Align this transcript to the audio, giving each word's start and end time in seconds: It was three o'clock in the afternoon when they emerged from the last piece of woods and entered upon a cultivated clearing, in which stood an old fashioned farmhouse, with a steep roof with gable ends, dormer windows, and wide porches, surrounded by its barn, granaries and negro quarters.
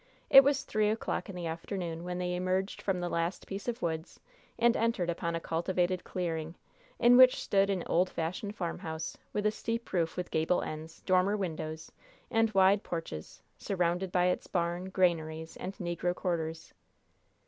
It 0.31 0.43
was 0.43 0.63
three 0.63 0.89
o'clock 0.89 1.29
in 1.29 1.35
the 1.35 1.45
afternoon 1.45 2.03
when 2.03 2.17
they 2.17 2.33
emerged 2.35 2.81
from 2.81 2.99
the 2.99 3.07
last 3.07 3.45
piece 3.45 3.67
of 3.67 3.83
woods 3.83 4.19
and 4.57 4.75
entered 4.75 5.11
upon 5.11 5.35
a 5.35 5.39
cultivated 5.39 6.03
clearing, 6.03 6.55
in 6.97 7.17
which 7.17 7.39
stood 7.39 7.69
an 7.69 7.83
old 7.85 8.09
fashioned 8.09 8.55
farmhouse, 8.55 9.15
with 9.31 9.45
a 9.45 9.51
steep 9.51 9.93
roof 9.93 10.17
with 10.17 10.31
gable 10.31 10.63
ends, 10.63 11.01
dormer 11.01 11.37
windows, 11.37 11.91
and 12.31 12.51
wide 12.55 12.81
porches, 12.81 13.43
surrounded 13.59 14.11
by 14.11 14.25
its 14.25 14.47
barn, 14.47 14.85
granaries 14.89 15.55
and 15.57 15.75
negro 15.75 16.15
quarters. 16.15 16.73